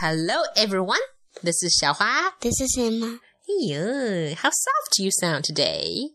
[0.00, 1.04] Hello, everyone.
[1.42, 2.30] This is Xiaohua.
[2.40, 3.18] This is Emma.
[3.46, 6.08] Ew, how soft you sound today.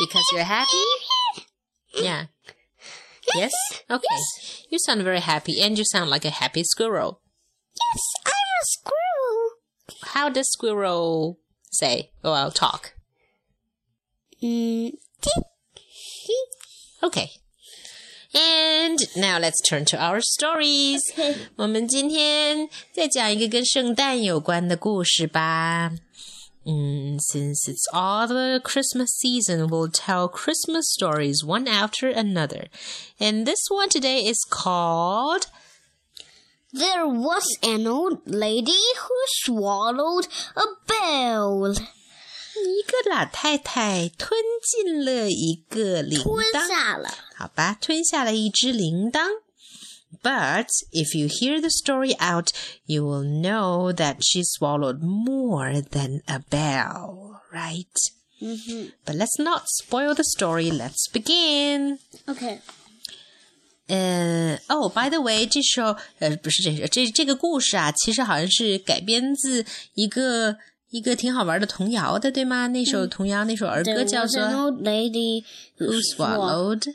[0.00, 0.84] Because you're happy?
[1.94, 2.24] Yeah.
[3.36, 3.52] Yes?
[3.88, 4.18] Okay.
[4.68, 7.20] You sound very happy and you sound like a happy squirrel.
[7.76, 9.50] Yes, I'm a squirrel.
[10.14, 11.38] How does squirrel
[11.70, 12.10] say?
[12.24, 12.94] Oh, I'll talk.
[14.42, 14.90] Mm,
[17.00, 17.30] Okay.
[18.33, 20.99] And now let's turn to our stories.
[21.55, 25.91] 我们今天再讲一个跟圣诞有关的故事吧。
[26.65, 32.67] 嗯，since it's all the Christmas season, we'll tell Christmas stories one after another.
[33.17, 35.47] And this one today is called
[36.71, 41.32] there was an old lady who swallowed a bell.
[43.03, 46.67] 一个老太太吞进了一个铃吞铛。
[46.67, 47.09] 下了。
[47.35, 49.27] 好吧，吞下了一只铃铛。
[50.23, 52.49] But if you hear the story out,
[52.85, 57.85] you will know that she swallowed more than a bell, right?
[59.05, 60.71] But let's not spoil the story.
[60.71, 61.99] Let's begin.
[62.25, 62.59] OK，
[63.87, 70.57] 呃，哦、b y the way，这首呃不是这首这这个故事啊，其实好像是改编自一个
[70.94, 72.68] 一个挺好玩的童谣的，对吗？
[72.68, 75.42] 那首童谣，那首儿歌叫 was 做 an old lady
[75.78, 76.94] Who Swallowed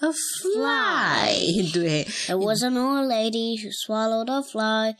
[0.00, 1.72] a Fly？
[1.72, 4.94] 对，There was an old lady who swallowed a fly.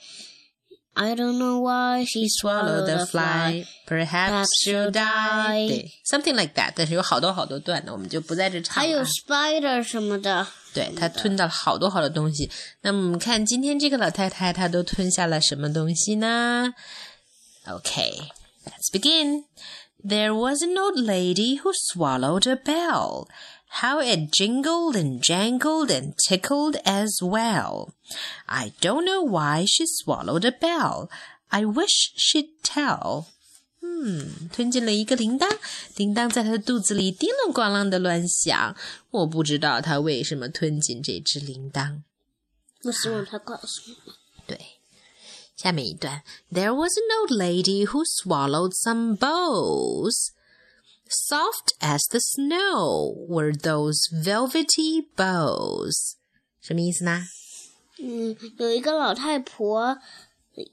[0.94, 3.64] I don't know why she swallow swallowed the a fly.
[3.64, 5.68] fly, perhaps she'll die.
[5.68, 6.72] 对，something like that。
[6.74, 8.88] 但是有好多好多段的，我们就不在这唱了。
[8.88, 10.46] 还有 spider 什么的。
[10.72, 12.50] 对，她吞到了好多好多东西。
[12.80, 16.72] 那么我们看今天这个老太太，她都吞下了什么东西呢
[17.67, 18.31] ？Okay,
[18.65, 19.45] let's begin.
[20.03, 23.27] There was an old lady who swallowed a bell.
[23.81, 27.93] How it jingled and jangled and tickled as well.
[28.47, 31.09] I don't know why she swallowed a bell.
[31.49, 33.25] I wish she'd tell.
[33.81, 35.57] 嗯，吞进了一个铃铛，
[35.97, 38.75] 铃铛在她的肚子里叮啷咣啷的乱响。
[39.11, 42.01] 我不知道她为什么吞进这只铃铛。
[42.83, 44.13] 我希望他告诉我。
[44.47, 44.59] 对，
[45.59, 50.31] 下面一段，There was an old lady who swallowed some bows.
[51.07, 56.15] Soft as the snow were those velvety bows.
[56.59, 57.27] 什么意思呢？
[57.99, 59.99] 嗯，有一个老太婆
[60.57, 60.65] 嗯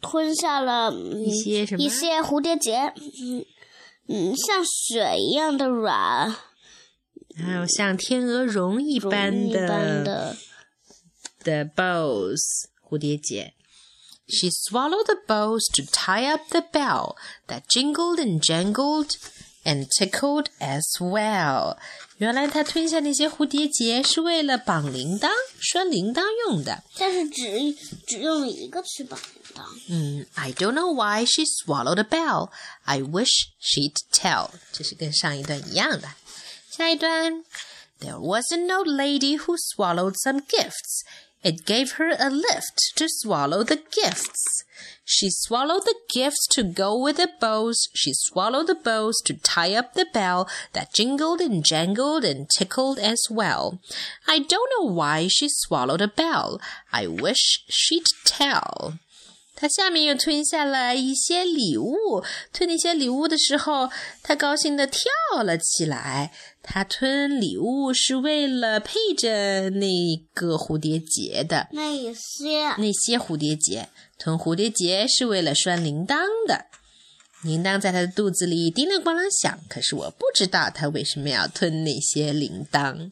[0.00, 3.44] 吞下了嗯一些什么一些蝴蝶结，嗯
[4.08, 6.34] 嗯，像水一样的软，
[7.36, 11.64] 还有像天鹅绒一绒般一般的的。
[11.64, 12.40] 的 bows
[12.82, 13.53] 蝴蝶结。
[14.28, 17.16] She swallowed the bows to tie up the bell
[17.48, 19.10] that jingled and jangled
[19.64, 21.76] and tickled as well.
[22.18, 25.28] 原来她吞下那些蝴蝶结是为了绑铃铛、
[25.58, 26.84] 拴铃铛用的。
[26.96, 27.74] 但是只
[28.06, 29.64] 只用了一个翅膀铃铛。
[29.88, 32.50] 嗯，I don't know why she swallowed a bell.
[32.84, 34.50] I wish she'd tell.
[34.70, 36.08] 这是跟上一段一样的。
[36.70, 37.44] 下一段，
[38.00, 41.02] There was an old lady who swallowed some gifts.
[41.45, 44.63] It gave her a lift to swallow the gifts.
[45.03, 47.87] She swallowed the gifts to go with the bows.
[47.93, 52.97] She swallowed the bows to tie up the bell that jingled and jangled and tickled
[52.97, 53.79] as well.
[54.27, 56.59] I don't know why she swallowed a bell.
[56.91, 58.97] I wish she'd tell.
[59.55, 63.89] 他下面又吞下了一些礼物，吞那些礼物的时候，
[64.21, 65.09] 他高兴的跳
[65.43, 66.33] 了起来。
[66.61, 76.17] 他吞礼物是为了配着那个蝴蝶结的，那些那些蝴蝶结，吞蝴蝶结是为了拴铃铛
[76.47, 76.65] 的。
[77.43, 83.11] 铃铛在他的肚子里叮铃咣啷响，可是我不知道他为什么要吞那些铃铛。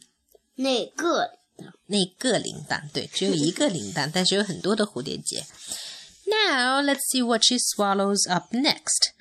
[0.55, 1.37] 那个
[1.85, 5.45] 那个铃铛，对，只有一个铃铛，但是有很多的蝴蝶结。
[6.33, 9.13] Now let's see what she swallows up next.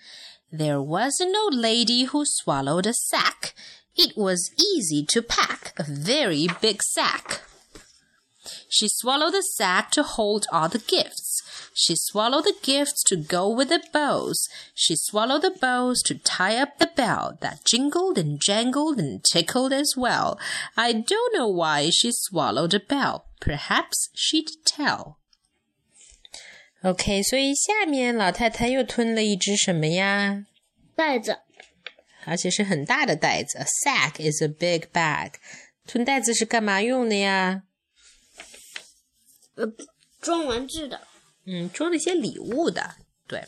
[0.51, 3.55] There was an old lady who swallowed a sack.
[3.97, 7.43] It was easy to pack, a very big sack.
[8.69, 11.43] She swallowed the sack to hold all the gifts.
[11.75, 14.49] She swallowed the gifts to go with the bows.
[14.75, 19.73] She swallowed the bows to tie up the bell that jingled and jangled and tickled
[19.73, 20.39] as well.
[20.77, 23.27] I don't know why she swallowed a bell.
[23.41, 25.19] Perhaps she'd tell.
[26.83, 30.47] OK，所以下面老太太又吞了一只什么呀？
[30.97, 31.39] 袋子，
[32.25, 33.59] 而且是很大的袋子。
[33.59, 35.35] A sack is a big bag。
[35.87, 37.63] 吞袋子是干嘛用的呀？
[39.55, 39.65] 呃，
[40.21, 41.01] 装玩具的。
[41.47, 42.97] 嗯，装了一些礼物的，
[43.29, 43.45] 对。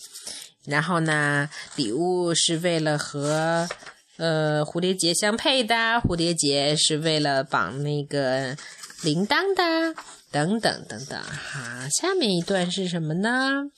[0.67, 3.69] 然后呢，礼物是为了和
[4.17, 8.57] 呃蝴蝶结相配的，蝴蝶结是为了绑那个
[9.03, 9.95] 铃铛的。
[10.34, 11.22] 等等等等。
[11.22, 13.72] 哈，下面一段是什么呢？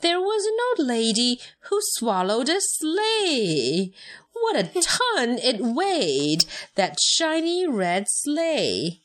[0.00, 3.92] There was an old lady who swallowed a sleigh.
[4.32, 6.44] What a ton it weighed,
[6.76, 9.00] that shiny red sleigh.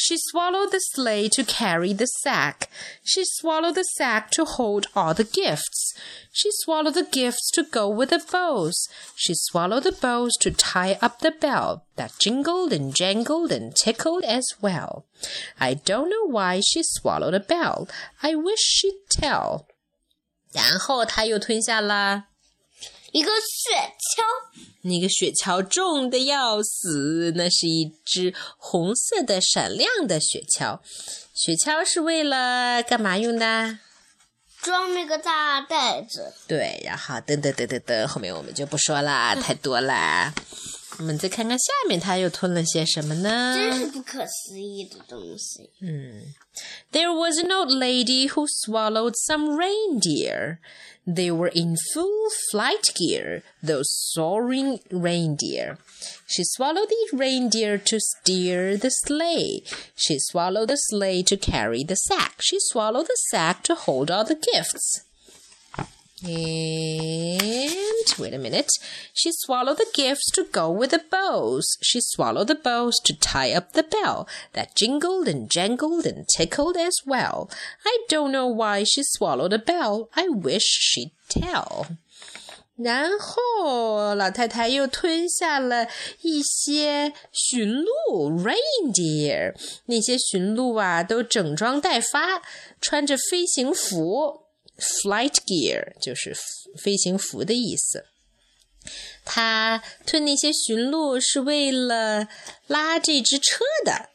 [0.00, 2.70] She swallowed the sleigh to carry the sack.
[3.02, 5.92] She swallowed the sack to hold all the gifts.
[6.32, 8.88] She swallowed the gifts to go with the bows.
[9.16, 14.22] She swallowed the bows to tie up the bell that jingled and jangled and tickled
[14.22, 15.04] as well.
[15.58, 17.88] I don't know why she swallowed a bell.
[18.22, 19.66] I wish she'd tell.
[20.52, 22.28] 然后她又吞下了
[23.13, 23.75] 一个雪
[24.17, 24.23] 橇，
[24.81, 30.79] 那个雪橇重的要死，那是一只红色的闪亮的雪橇。
[31.35, 33.77] 雪橇是为了干嘛用的？
[34.63, 36.33] 装那个大袋子。
[36.47, 40.33] 对，然后噔噔噔噔噔，后面我们就不说了， 太多了。
[40.98, 43.54] 我们再看看下面，他又吞了些什么呢？
[43.54, 45.70] 真是不可思议的东西。
[45.80, 46.34] 嗯，
[46.90, 50.58] There was an old lady who swallowed some reindeer.
[51.06, 55.78] They were in full flight gear, those soaring reindeer.
[56.26, 59.62] She swallowed the reindeer to steer the sleigh.
[59.96, 62.40] She swallowed the sleigh to carry the sack.
[62.40, 65.00] She swallowed the sack to hold all the gifts.
[66.22, 67.72] And
[68.18, 68.70] wait a minute.
[69.14, 71.76] She swallowed the gifts to go with the bows.
[71.80, 76.76] She swallowed the bows to tie up the bell that jingled and jangled and tickled
[76.76, 77.48] as well.
[77.86, 80.08] I don't know why she swallowed a bell.
[80.16, 81.86] I wish she'd tell.
[82.76, 85.88] 然后老太太又吞下了
[86.22, 89.54] 一些驯鹿 （reindeer）。
[89.86, 92.42] 那些驯鹿啊，都整装待发，
[92.80, 94.41] 穿着飞行服。
[94.82, 96.36] Flight gear 就是
[96.76, 98.06] 飞行服的意思。
[99.24, 102.28] 他吞那些驯鹿是为了
[102.68, 104.10] 拉这只车的，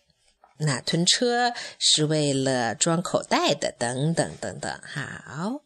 [0.59, 4.81] 那吞车是为了装口袋的，等等等等。
[4.81, 5.61] 好，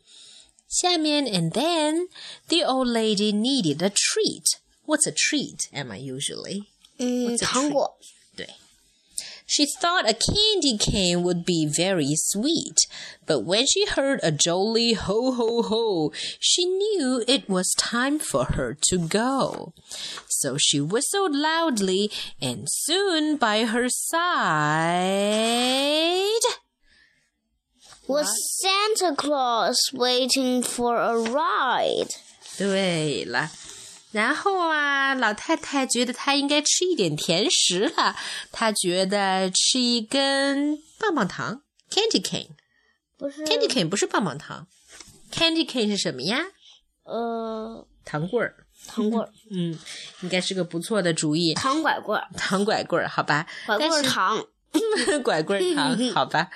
[0.67, 2.09] 下面 and then
[2.47, 4.57] the old lady needed a treat.
[4.85, 5.69] What's a treat?
[5.71, 6.65] Am I usually?
[6.97, 7.97] 嗯，糖果。
[9.52, 12.78] She thought a candy cane would be very sweet,
[13.26, 16.10] but when she heard a jolly ho ho ho,
[16.40, 19.74] she knew it was time for her to go.
[20.30, 22.10] So she whistled loudly,
[22.40, 24.22] and soon by her side
[28.08, 28.32] was
[28.62, 32.08] Santa Claus waiting for a ride.
[32.56, 33.50] 对了。
[34.12, 38.14] 然后啊，老太太觉得她应该吃一点甜食了。
[38.52, 42.48] 她觉得吃一根棒棒糖 （candy cane）。
[43.18, 44.66] 不是 candy cane 不是棒棒糖
[45.32, 46.44] ，candy cane 是什么呀？
[47.04, 48.54] 呃，糖棍儿。
[48.86, 49.30] 糖棍儿。
[49.50, 49.78] 嗯，
[50.20, 51.54] 应该是个不错的主意。
[51.54, 52.28] 糖拐棍儿。
[52.36, 53.46] 糖拐棍儿，好吧。
[53.66, 54.44] 拐棍儿糖。
[55.24, 56.50] 拐棍儿糖，好吧。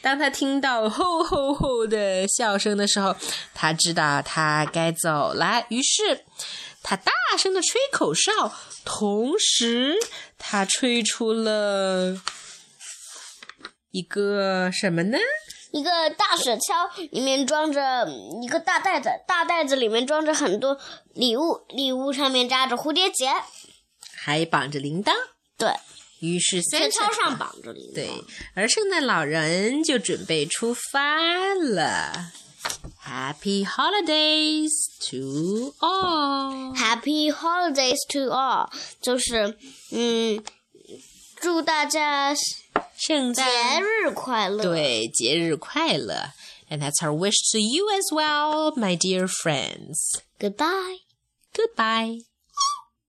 [0.00, 3.14] 当他听到吼吼吼的笑声的时候，
[3.54, 5.64] 他知道他该走了。
[5.68, 6.24] 于是。
[6.88, 8.54] 他大声的吹口哨，
[8.84, 9.96] 同时
[10.38, 12.16] 他吹出了
[13.90, 15.18] 一个什么呢？
[15.72, 18.06] 一个大雪橇，里面装着
[18.40, 20.78] 一个大袋子，大袋子里面装着很多
[21.12, 23.32] 礼物，礼物上面扎着蝴蝶结，
[24.14, 25.12] 还绑着铃铛。
[25.58, 25.74] 对
[26.20, 27.94] 于是，雪橇上绑着铃铛。
[27.96, 28.10] 对，
[28.54, 32.30] 而圣诞老人就准备出发了。
[33.05, 34.71] Happy holidays
[35.09, 36.73] to all.
[36.75, 38.69] Happy holidays to all，
[39.01, 39.57] 就是
[39.91, 40.43] 嗯，
[41.39, 42.33] 祝大家
[42.97, 44.63] 圣诞节日快乐。
[44.63, 46.31] 对，节日快乐。
[46.69, 49.97] And that's our wish to you as well, my dear friends.
[50.39, 50.99] Goodbye.
[51.53, 52.19] Goodbye.